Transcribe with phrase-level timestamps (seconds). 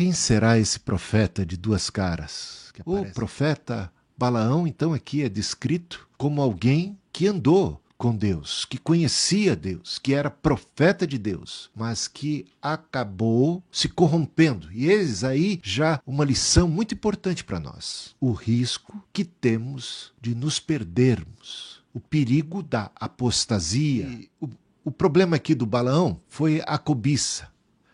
[0.00, 2.72] Quem será esse profeta de duas caras?
[2.86, 9.54] O profeta Balaão, então, aqui é descrito como alguém que andou com Deus, que conhecia
[9.54, 14.72] Deus, que era profeta de Deus, mas que acabou se corrompendo.
[14.72, 20.34] E eis aí já uma lição muito importante para nós: o risco que temos de
[20.34, 24.26] nos perdermos, o perigo da apostasia.
[24.40, 24.48] O,
[24.82, 27.50] o problema aqui do Balaão foi a cobiça.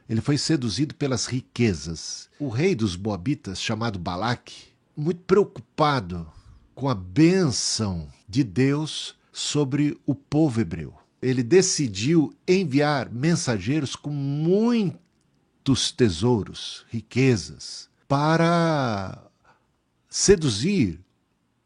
[0.09, 2.29] Ele foi seduzido pelas riquezas.
[2.39, 6.27] O rei dos Boabitas, chamado Balaque, muito preocupado
[6.75, 10.95] com a bênção de Deus sobre o povo hebreu.
[11.21, 19.23] Ele decidiu enviar mensageiros com muitos tesouros, riquezas, para
[20.09, 21.01] seduzir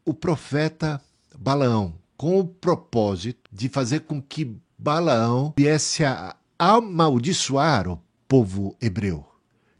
[0.03, 0.99] o profeta
[1.37, 9.25] Balaão, com o propósito de fazer com que Balaão viesse a amaldiçoar o povo hebreu.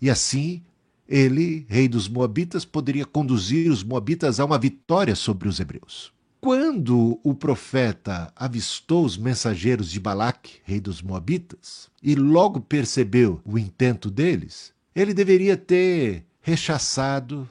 [0.01, 0.61] E assim
[1.07, 6.11] ele, rei dos Moabitas, poderia conduzir os Moabitas a uma vitória sobre os hebreus.
[6.41, 13.57] Quando o profeta avistou os mensageiros de Balaque, rei dos Moabitas, e logo percebeu o
[13.57, 17.49] intento deles, ele deveria ter rechaçado,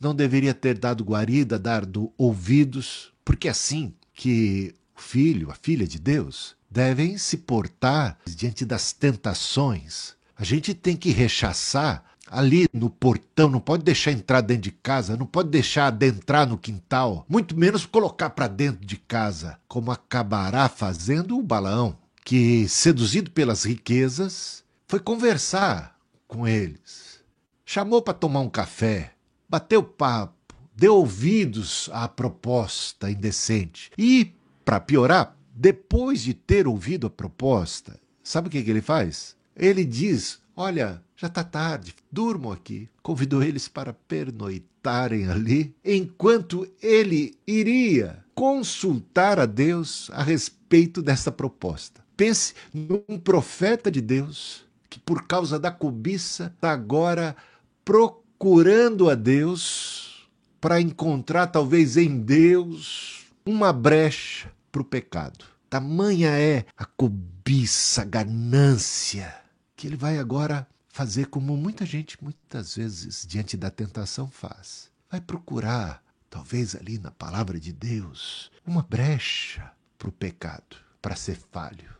[0.00, 5.86] não deveria ter dado guarida, dado ouvidos, porque é assim que o filho, a filha
[5.86, 10.18] de Deus, devem se portar diante das tentações.
[10.40, 15.14] A gente tem que rechaçar ali no portão, não pode deixar entrar dentro de casa,
[15.14, 20.66] não pode deixar adentrar no quintal, muito menos colocar para dentro de casa, como acabará
[20.66, 25.94] fazendo o Balaão, que, seduzido pelas riquezas, foi conversar
[26.26, 27.20] com eles.
[27.62, 29.12] Chamou para tomar um café,
[29.46, 33.90] bateu papo, deu ouvidos à proposta indecente.
[33.98, 34.32] E,
[34.64, 39.38] para piorar, depois de ter ouvido a proposta, sabe o que, que ele faz?
[39.56, 42.86] Ele diz Olha, já está tarde, durmam aqui.
[43.02, 52.04] Convidou eles para pernoitarem ali, enquanto ele iria consultar a Deus a respeito dessa proposta.
[52.14, 57.34] Pense num profeta de Deus que, por causa da cobiça, está agora
[57.82, 60.28] procurando a Deus
[60.60, 65.46] para encontrar, talvez em Deus, uma brecha para o pecado.
[65.70, 69.40] Tamanha é a cobiça, a ganância
[69.80, 74.90] que ele vai agora fazer como muita gente muitas vezes diante da tentação faz.
[75.10, 81.38] Vai procurar, talvez ali na palavra de Deus, uma brecha para o pecado, para ser
[81.50, 81.96] falho,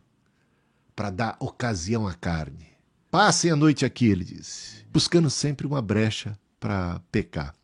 [0.94, 2.68] para dar ocasião à carne.
[3.10, 7.54] Passem a noite aqui, ele disse, buscando sempre uma brecha para pecar.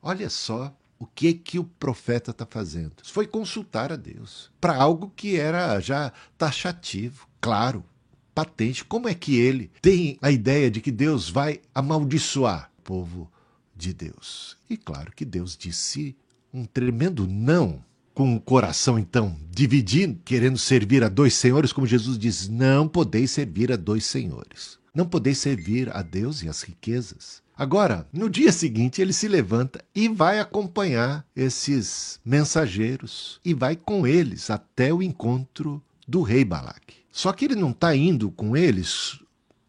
[0.00, 2.94] Olha só o que que o profeta está fazendo.
[3.04, 7.84] Foi consultar a Deus para algo que era já taxativo, claro,
[8.38, 13.28] patente como é que ele tem a ideia de que Deus vai amaldiçoar o povo
[13.74, 14.56] de Deus.
[14.70, 16.16] E claro que Deus disse
[16.54, 17.82] um tremendo não,
[18.14, 23.32] com o coração então dividido, querendo servir a dois senhores, como Jesus diz: não podeis
[23.32, 24.78] servir a dois senhores.
[24.94, 27.42] Não podeis servir a Deus e as riquezas.
[27.56, 34.06] Agora, no dia seguinte, ele se levanta e vai acompanhar esses mensageiros e vai com
[34.06, 36.97] eles até o encontro do rei Balaque.
[37.18, 39.18] Só que ele não está indo com eles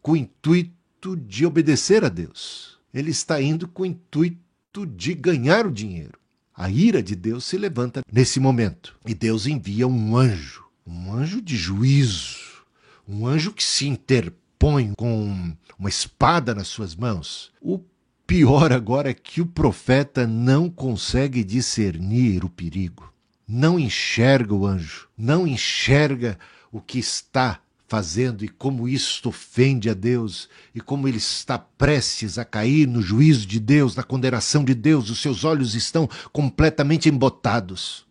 [0.00, 2.78] com o intuito de obedecer a Deus.
[2.94, 6.16] Ele está indo com o intuito de ganhar o dinheiro.
[6.54, 11.42] A ira de Deus se levanta nesse momento e Deus envia um anjo, um anjo
[11.42, 12.62] de juízo,
[13.08, 17.50] um anjo que se interpõe com uma espada nas suas mãos.
[17.60, 17.80] O
[18.28, 23.12] pior agora é que o profeta não consegue discernir o perigo,
[23.52, 26.38] não enxerga o anjo, não enxerga
[26.70, 32.38] o que está fazendo e como isto ofende a Deus e como ele está prestes
[32.38, 37.08] a cair no juízo de Deus, na condenação de Deus, os seus olhos estão completamente
[37.08, 38.06] embotados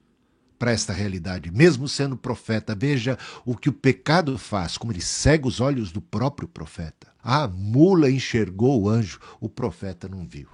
[0.60, 2.76] para esta realidade, mesmo sendo profeta.
[2.76, 7.08] Veja o que o pecado faz, como ele cega os olhos do próprio profeta.
[7.24, 10.50] A mula enxergou o anjo, o profeta não viu.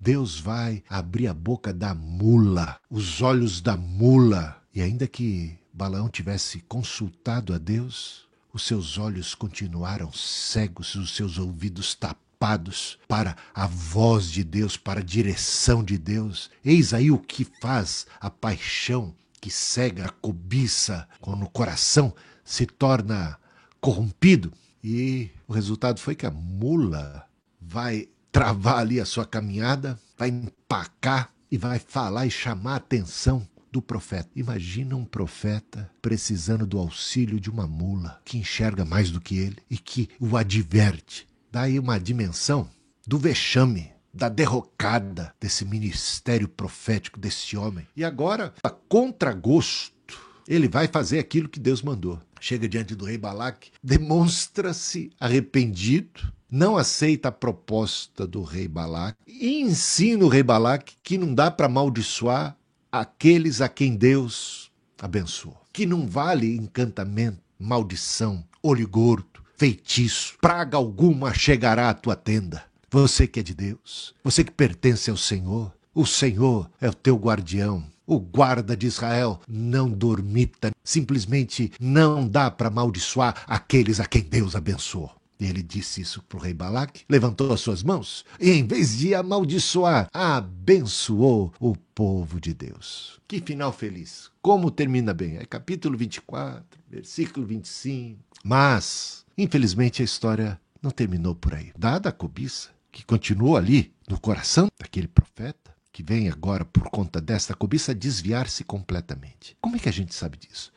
[0.00, 6.08] Deus vai abrir a boca da mula, os olhos da mula, e ainda que Balaão
[6.08, 13.66] tivesse consultado a Deus, os seus olhos continuaram cegos, os seus ouvidos tapados para a
[13.66, 16.50] voz de Deus, para a direção de Deus.
[16.64, 22.64] Eis aí o que faz a paixão que cega a cobiça, quando o coração se
[22.64, 23.38] torna
[23.80, 24.50] corrompido.
[24.82, 27.26] E o resultado foi que a mula
[27.60, 33.46] vai travar ali a sua caminhada, vai empacar e vai falar e chamar a atenção
[33.70, 34.28] do profeta.
[34.34, 39.58] Imagina um profeta precisando do auxílio de uma mula que enxerga mais do que ele
[39.70, 41.26] e que o adverte.
[41.50, 42.68] Daí uma dimensão
[43.06, 47.86] do vexame, da derrocada desse ministério profético desse homem.
[47.96, 50.18] E agora, a contragosto,
[50.48, 52.20] ele vai fazer aquilo que Deus mandou.
[52.40, 59.60] Chega diante do rei Balaque, demonstra-se arrependido, não aceita a proposta do rei Balaque e
[59.60, 62.56] ensina o rei Balaque que não dá para amaldiçoar
[62.90, 64.70] aqueles a quem Deus
[65.00, 65.60] abençoou.
[65.72, 72.64] Que não vale encantamento, maldição, olho gordo, feitiço, praga alguma chegará à tua tenda.
[72.90, 77.16] Você que é de Deus, você que pertence ao Senhor, o Senhor é o teu
[77.16, 84.22] guardião, o guarda de Israel não dormita, simplesmente não dá para amaldiçoar aqueles a quem
[84.22, 85.19] Deus abençoou.
[85.40, 89.14] Ele disse isso para o rei Balaque, levantou as suas mãos e, em vez de
[89.14, 93.18] amaldiçoar, abençoou o povo de Deus.
[93.26, 94.30] Que final feliz!
[94.42, 95.38] Como termina bem?
[95.38, 98.18] É capítulo 24, versículo 25.
[98.44, 101.72] Mas, infelizmente, a história não terminou por aí.
[101.78, 107.20] Dada a cobiça, que continuou ali no coração daquele profeta, que vem agora por conta
[107.20, 109.56] desta cobiça desviar-se completamente.
[109.60, 110.72] Como é que a gente sabe disso?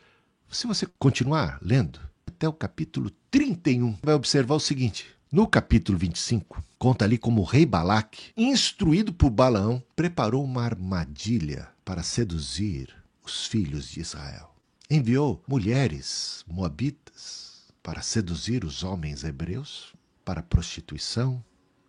[0.50, 6.64] Se você continuar lendo até o capítulo 31, vai observar o seguinte: no capítulo 25,
[6.78, 12.94] conta ali como o rei Balaque, instruído por Balaão, preparou uma armadilha para seduzir
[13.26, 14.54] os filhos de Israel.
[14.88, 21.44] Enviou mulheres moabitas para seduzir os homens hebreus para prostituição,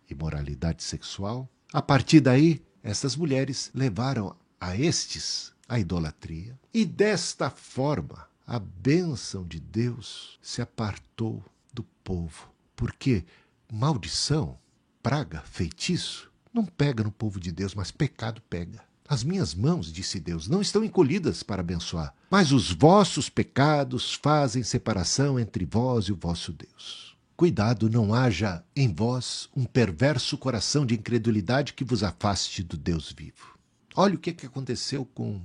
[0.09, 1.47] imoralidade sexual.
[1.71, 6.57] A partir daí, essas mulheres levaram a estes a idolatria.
[6.73, 11.43] E desta forma, a bênção de Deus se apartou
[11.73, 12.49] do povo.
[12.75, 13.25] Porque
[13.71, 14.57] maldição,
[15.01, 18.83] praga, feitiço, não pega no povo de Deus, mas pecado pega.
[19.07, 24.63] As minhas mãos, disse Deus, não estão encolhidas para abençoar, mas os vossos pecados fazem
[24.63, 27.15] separação entre vós e o vosso Deus.
[27.37, 33.13] Cuidado, não haja em vós um perverso coração de incredulidade que vos afaste do Deus
[33.15, 33.59] vivo.
[33.95, 35.41] Olha o que, que aconteceu com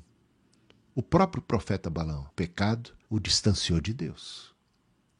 [0.95, 2.23] o próprio profeta Balão.
[2.23, 4.55] O pecado o distanciou de Deus.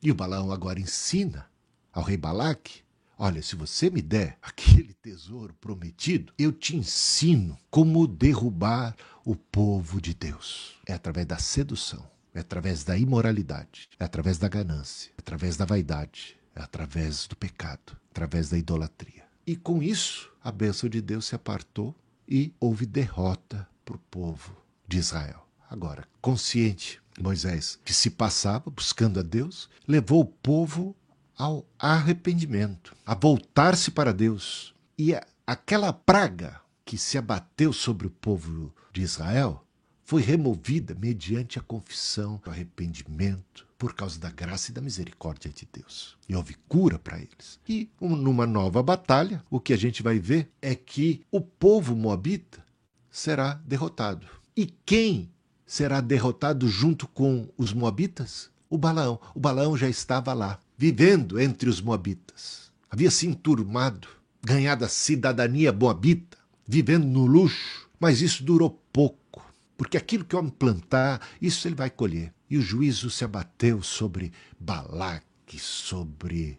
[0.03, 1.47] E o Balão agora ensina
[1.93, 2.83] ao rei Balaque:
[3.19, 10.01] olha, se você me der aquele tesouro prometido, eu te ensino como derrubar o povo
[10.01, 10.79] de Deus.
[10.87, 15.65] É através da sedução, é através da imoralidade, é através da ganância, é através da
[15.65, 19.25] vaidade, através do pecado, através da idolatria.
[19.47, 21.95] E com isso, a bênção de Deus se apartou
[22.29, 24.57] e houve derrota para o povo
[24.87, 25.50] de Israel.
[25.71, 30.97] Agora, consciente, Moisés, que se passava buscando a Deus, levou o povo
[31.39, 34.75] ao arrependimento, a voltar-se para Deus.
[34.99, 35.15] E
[35.47, 39.65] aquela praga que se abateu sobre o povo de Israel
[40.05, 45.69] foi removida mediante a confissão, o arrependimento, por causa da graça e da misericórdia de
[45.73, 46.19] Deus.
[46.29, 47.61] E houve cura para eles.
[47.69, 52.63] E numa nova batalha, o que a gente vai ver é que o povo moabita
[53.09, 54.27] será derrotado.
[54.57, 55.31] E quem
[55.71, 58.51] será derrotado junto com os moabitas?
[58.69, 59.21] O Balaão.
[59.37, 62.73] O Balaão já estava lá, vivendo entre os moabitas.
[62.91, 64.09] Havia se enturmado,
[64.45, 66.37] ganhado a cidadania moabita,
[66.67, 69.21] vivendo no luxo, mas isso durou pouco
[69.79, 72.35] porque aquilo que o homem plantar, isso ele vai colher.
[72.51, 76.59] E o juízo se abateu sobre Balaque, sobre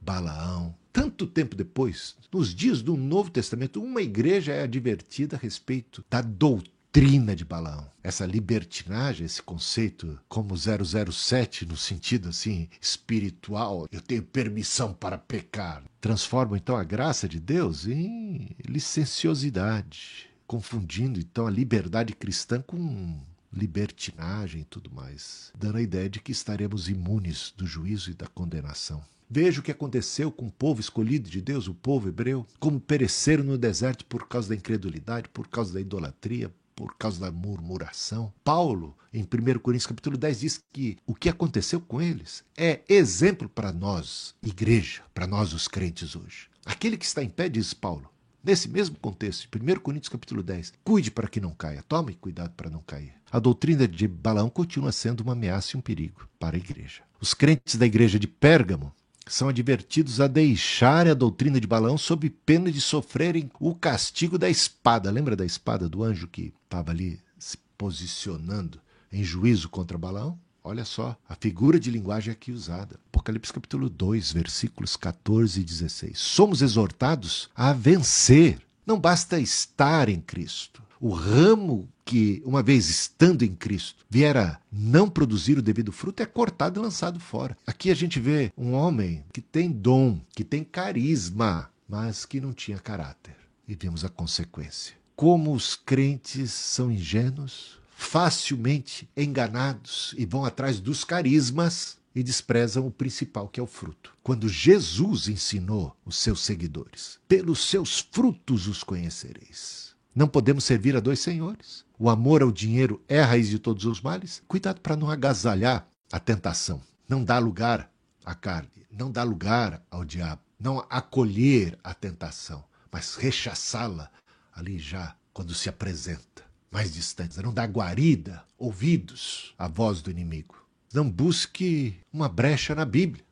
[0.00, 0.74] Balaão.
[0.90, 6.22] Tanto tempo depois, nos dias do Novo Testamento, uma igreja é advertida a respeito da
[6.22, 7.90] doutrina de Balaão.
[8.02, 15.82] Essa libertinagem, esse conceito como 007 no sentido assim espiritual, eu tenho permissão para pecar,
[16.00, 23.18] transforma então a graça de Deus em licenciosidade confundindo então a liberdade cristã com
[23.50, 28.26] libertinagem e tudo mais, dando a ideia de que estaremos imunes do juízo e da
[28.26, 29.02] condenação.
[29.30, 33.44] Veja o que aconteceu com o povo escolhido de Deus, o povo hebreu, como pereceram
[33.44, 38.32] no deserto por causa da incredulidade, por causa da idolatria, por causa da murmuração.
[38.44, 43.48] Paulo, em 1 Coríntios capítulo 10, diz que o que aconteceu com eles é exemplo
[43.48, 46.48] para nós, igreja, para nós os crentes hoje.
[46.64, 48.12] Aquele que está em pé, diz Paulo,
[48.44, 52.68] Nesse mesmo contexto, 1 Coríntios capítulo 10, cuide para que não caia, tome cuidado para
[52.68, 53.14] não cair.
[53.30, 57.02] A doutrina de Balaão continua sendo uma ameaça e um perigo para a igreja.
[57.20, 58.92] Os crentes da igreja de Pérgamo
[59.28, 64.50] são advertidos a deixarem a doutrina de Balaão sob pena de sofrerem o castigo da
[64.50, 65.10] espada.
[65.10, 68.80] Lembra da espada do anjo que estava ali se posicionando
[69.12, 70.38] em juízo contra Balaão?
[70.64, 72.98] Olha só a figura de linguagem aqui usada.
[73.08, 76.18] Apocalipse capítulo 2, versículos 14 e 16.
[76.18, 78.60] Somos exortados a vencer.
[78.86, 80.81] Não basta estar em Cristo.
[81.02, 86.22] O ramo que, uma vez estando em Cristo, vier a não produzir o devido fruto
[86.22, 87.58] é cortado e lançado fora.
[87.66, 92.52] Aqui a gente vê um homem que tem dom, que tem carisma, mas que não
[92.52, 93.34] tinha caráter.
[93.66, 94.94] E vimos a consequência.
[95.16, 102.92] Como os crentes são ingênuos, facilmente enganados e vão atrás dos carismas e desprezam o
[102.92, 104.14] principal, que é o fruto.
[104.22, 109.91] Quando Jesus ensinou os seus seguidores: pelos seus frutos os conhecereis.
[110.14, 111.84] Não podemos servir a dois senhores.
[111.98, 114.42] O amor ao dinheiro é a raiz de todos os males.
[114.46, 116.82] Cuidado para não agasalhar a tentação.
[117.08, 117.90] Não dá lugar
[118.24, 120.42] à carne, não dá lugar ao diabo.
[120.60, 124.10] Não acolher a tentação, mas rechaçá-la
[124.54, 127.40] ali já quando se apresenta, mais distante.
[127.42, 130.62] Não dá guarida, ouvidos à voz do inimigo.
[130.92, 133.24] Não busque uma brecha na Bíblia,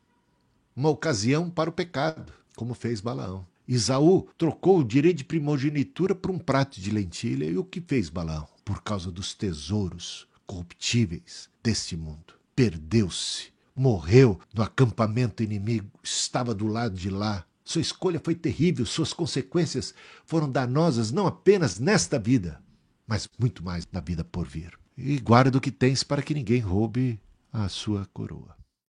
[0.75, 3.45] uma ocasião para o pecado, como fez Balaão.
[3.73, 8.09] Isaú trocou o direito de primogenitura por um prato de lentilha e o que fez
[8.09, 8.45] Balaão?
[8.65, 12.33] Por causa dos tesouros corruptíveis deste mundo.
[12.53, 17.45] Perdeu-se, morreu no acampamento inimigo, estava do lado de lá.
[17.63, 19.93] Sua escolha foi terrível, suas consequências
[20.25, 22.61] foram danosas não apenas nesta vida,
[23.07, 24.77] mas muito mais na vida por vir.
[24.97, 27.21] E guarda o que tens para que ninguém roube
[27.53, 28.60] a sua coroa.